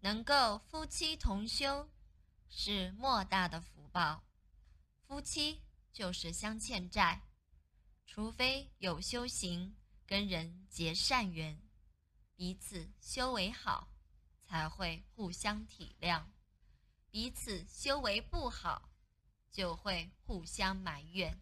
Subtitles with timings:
[0.00, 1.88] 能够夫妻同修
[2.48, 4.24] 是莫大的福报。
[5.06, 5.60] 夫妻
[5.92, 7.20] 就是相欠债
[8.06, 9.76] 除非有修行
[10.06, 11.60] 跟人结善缘
[12.34, 13.88] 彼此修为好
[14.42, 16.24] 才会互相体谅。
[17.10, 18.88] 彼此修为不好
[19.50, 21.38] 就会互相埋怨。